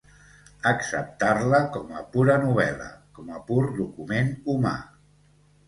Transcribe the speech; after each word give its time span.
acceptar-la 0.69 1.59
com 1.75 1.91
a 1.99 2.01
pura 2.17 2.39
novel·la, 2.47 2.89
com 3.21 3.31
a 3.37 3.45
pur 3.53 3.61
document 3.79 4.35
humà 4.57 4.77